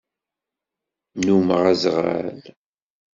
[1.17, 2.39] Nnumeɣ azɣal.